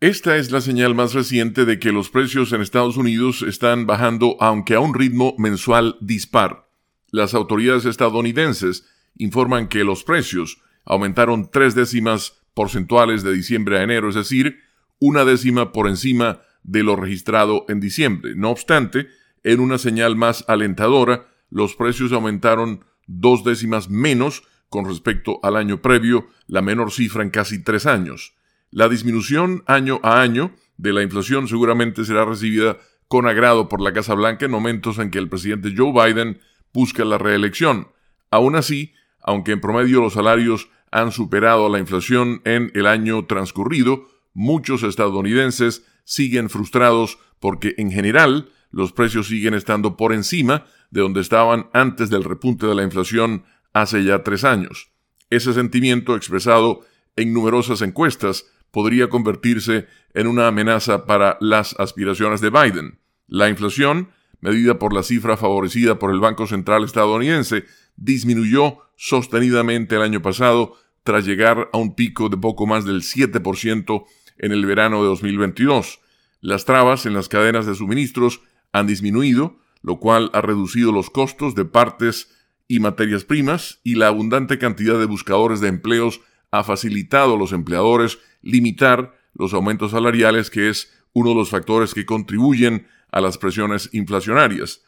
Esta 0.00 0.38
es 0.38 0.50
la 0.50 0.62
señal 0.62 0.94
más 0.94 1.12
reciente 1.12 1.66
de 1.66 1.78
que 1.78 1.92
los 1.92 2.08
precios 2.08 2.54
en 2.54 2.62
Estados 2.62 2.96
Unidos 2.96 3.42
están 3.42 3.84
bajando 3.84 4.38
aunque 4.40 4.74
a 4.74 4.80
un 4.80 4.94
ritmo 4.94 5.34
mensual 5.36 5.98
dispar. 6.00 6.70
Las 7.10 7.34
autoridades 7.34 7.84
estadounidenses 7.84 8.86
informan 9.18 9.68
que 9.68 9.84
los 9.84 10.02
precios 10.02 10.62
aumentaron 10.86 11.50
tres 11.50 11.74
décimas 11.74 12.40
porcentuales 12.54 13.22
de 13.22 13.34
diciembre 13.34 13.78
a 13.78 13.82
enero, 13.82 14.08
es 14.08 14.14
decir, 14.14 14.60
una 15.00 15.26
décima 15.26 15.70
por 15.70 15.86
encima 15.86 16.40
de 16.62 16.82
lo 16.82 16.96
registrado 16.96 17.66
en 17.68 17.80
diciembre. 17.80 18.32
No 18.34 18.48
obstante, 18.48 19.08
en 19.44 19.60
una 19.60 19.76
señal 19.76 20.16
más 20.16 20.46
alentadora, 20.48 21.26
los 21.50 21.76
precios 21.76 22.10
aumentaron 22.12 22.86
dos 23.06 23.44
décimas 23.44 23.90
menos 23.90 24.44
con 24.70 24.86
respecto 24.86 25.40
al 25.42 25.56
año 25.56 25.82
previo, 25.82 26.28
la 26.46 26.62
menor 26.62 26.90
cifra 26.90 27.22
en 27.22 27.28
casi 27.28 27.62
tres 27.62 27.84
años. 27.84 28.39
La 28.72 28.88
disminución 28.88 29.64
año 29.66 29.98
a 30.04 30.20
año 30.20 30.52
de 30.76 30.92
la 30.92 31.02
inflación 31.02 31.48
seguramente 31.48 32.04
será 32.04 32.24
recibida 32.24 32.78
con 33.08 33.26
agrado 33.26 33.68
por 33.68 33.80
la 33.80 33.92
Casa 33.92 34.14
Blanca 34.14 34.44
en 34.44 34.52
momentos 34.52 34.98
en 34.98 35.10
que 35.10 35.18
el 35.18 35.28
presidente 35.28 35.74
Joe 35.76 35.92
Biden 35.92 36.40
busca 36.72 37.04
la 37.04 37.18
reelección. 37.18 37.88
Aún 38.30 38.54
así, 38.54 38.94
aunque 39.20 39.52
en 39.52 39.60
promedio 39.60 40.00
los 40.00 40.12
salarios 40.12 40.68
han 40.92 41.10
superado 41.10 41.68
la 41.68 41.80
inflación 41.80 42.42
en 42.44 42.70
el 42.74 42.86
año 42.86 43.26
transcurrido, 43.26 44.06
muchos 44.34 44.84
estadounidenses 44.84 45.84
siguen 46.04 46.48
frustrados 46.48 47.18
porque 47.40 47.74
en 47.76 47.90
general 47.90 48.50
los 48.70 48.92
precios 48.92 49.26
siguen 49.26 49.54
estando 49.54 49.96
por 49.96 50.12
encima 50.12 50.64
de 50.92 51.00
donde 51.00 51.20
estaban 51.20 51.68
antes 51.72 52.08
del 52.08 52.22
repunte 52.22 52.66
de 52.66 52.76
la 52.76 52.84
inflación 52.84 53.42
hace 53.72 54.04
ya 54.04 54.22
tres 54.22 54.44
años. 54.44 54.92
Ese 55.28 55.52
sentimiento 55.54 56.14
expresado 56.14 56.82
en 57.16 57.32
numerosas 57.32 57.82
encuestas 57.82 58.46
podría 58.70 59.08
convertirse 59.08 59.86
en 60.14 60.26
una 60.26 60.46
amenaza 60.46 61.06
para 61.06 61.36
las 61.40 61.74
aspiraciones 61.78 62.40
de 62.40 62.50
Biden. 62.50 62.98
La 63.26 63.48
inflación, 63.48 64.10
medida 64.40 64.78
por 64.78 64.92
la 64.92 65.02
cifra 65.02 65.36
favorecida 65.36 65.98
por 65.98 66.10
el 66.10 66.20
Banco 66.20 66.46
Central 66.46 66.84
estadounidense, 66.84 67.64
disminuyó 67.96 68.78
sostenidamente 68.96 69.96
el 69.96 70.02
año 70.02 70.22
pasado 70.22 70.74
tras 71.02 71.24
llegar 71.24 71.70
a 71.72 71.78
un 71.78 71.94
pico 71.94 72.28
de 72.28 72.36
poco 72.36 72.66
más 72.66 72.84
del 72.84 73.02
7% 73.02 74.04
en 74.38 74.52
el 74.52 74.66
verano 74.66 75.02
de 75.02 75.08
2022. 75.08 76.00
Las 76.40 76.64
trabas 76.64 77.06
en 77.06 77.14
las 77.14 77.28
cadenas 77.28 77.66
de 77.66 77.74
suministros 77.74 78.40
han 78.72 78.86
disminuido, 78.86 79.58
lo 79.82 79.98
cual 79.98 80.30
ha 80.32 80.40
reducido 80.40 80.92
los 80.92 81.10
costos 81.10 81.54
de 81.54 81.64
partes 81.64 82.30
y 82.68 82.80
materias 82.80 83.24
primas 83.24 83.80
y 83.82 83.96
la 83.96 84.08
abundante 84.08 84.58
cantidad 84.58 84.98
de 84.98 85.06
buscadores 85.06 85.60
de 85.60 85.68
empleos 85.68 86.20
ha 86.50 86.64
facilitado 86.64 87.34
a 87.34 87.38
los 87.38 87.52
empleadores 87.52 88.18
limitar 88.42 89.14
los 89.34 89.54
aumentos 89.54 89.92
salariales, 89.92 90.50
que 90.50 90.68
es 90.68 90.92
uno 91.12 91.30
de 91.30 91.36
los 91.36 91.50
factores 91.50 91.94
que 91.94 92.06
contribuyen 92.06 92.86
a 93.10 93.20
las 93.20 93.38
presiones 93.38 93.90
inflacionarias. 93.92 94.82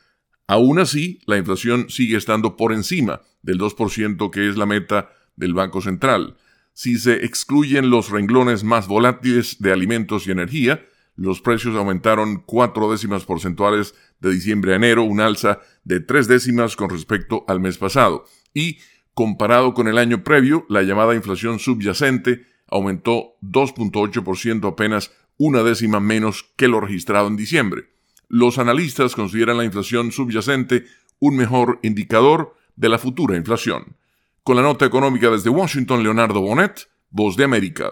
Aún 0.46 0.78
así, 0.78 1.20
la 1.26 1.38
inflación 1.38 1.88
sigue 1.88 2.16
estando 2.16 2.56
por 2.56 2.72
encima 2.72 3.22
del 3.42 3.58
2% 3.58 4.30
que 4.30 4.48
es 4.48 4.56
la 4.56 4.66
meta 4.66 5.10
del 5.36 5.54
Banco 5.54 5.80
Central. 5.80 6.36
Si 6.74 6.98
se 6.98 7.24
excluyen 7.24 7.90
los 7.90 8.10
renglones 8.10 8.64
más 8.64 8.88
volátiles 8.88 9.60
de 9.60 9.72
alimentos 9.72 10.26
y 10.26 10.30
energía, 10.30 10.84
los 11.16 11.42
precios 11.42 11.76
aumentaron 11.76 12.42
cuatro 12.46 12.90
décimas 12.90 13.24
porcentuales 13.24 13.94
de 14.20 14.30
diciembre 14.32 14.72
a 14.72 14.76
enero, 14.76 15.02
un 15.02 15.20
alza 15.20 15.60
de 15.84 16.00
tres 16.00 16.28
décimas 16.28 16.76
con 16.76 16.88
respecto 16.88 17.44
al 17.48 17.60
mes 17.60 17.76
pasado. 17.76 18.24
Y, 18.54 18.78
comparado 19.14 19.74
con 19.74 19.88
el 19.88 19.98
año 19.98 20.24
previo, 20.24 20.64
la 20.68 20.82
llamada 20.82 21.14
inflación 21.14 21.58
subyacente 21.58 22.46
aumentó 22.68 23.34
2.8% 23.42 24.68
apenas 24.68 25.12
una 25.36 25.62
décima 25.62 26.00
menos 26.00 26.52
que 26.56 26.68
lo 26.68 26.80
registrado 26.80 27.28
en 27.28 27.36
diciembre. 27.36 27.90
Los 28.28 28.58
analistas 28.58 29.14
consideran 29.14 29.58
la 29.58 29.64
inflación 29.64 30.12
subyacente 30.12 30.84
un 31.18 31.36
mejor 31.36 31.78
indicador 31.82 32.56
de 32.76 32.88
la 32.88 32.98
futura 32.98 33.36
inflación. 33.36 33.96
Con 34.42 34.56
la 34.56 34.62
nota 34.62 34.86
económica 34.86 35.30
desde 35.30 35.50
Washington, 35.50 36.02
Leonardo 36.02 36.40
Bonet, 36.40 36.88
Voz 37.10 37.36
de 37.36 37.44
América. 37.44 37.90